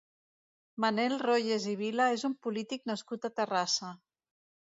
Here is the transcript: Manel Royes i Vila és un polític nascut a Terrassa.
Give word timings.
Manel 0.85 1.13
Royes 1.23 1.67
i 1.73 1.75
Vila 1.81 2.07
és 2.15 2.25
un 2.31 2.35
polític 2.47 2.89
nascut 2.93 3.29
a 3.31 3.33
Terrassa. 3.43 3.93